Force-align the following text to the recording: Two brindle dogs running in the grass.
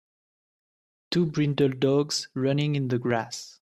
Two 1.11 1.27
brindle 1.27 1.69
dogs 1.69 2.27
running 2.33 2.73
in 2.75 2.87
the 2.87 2.97
grass. 2.97 3.59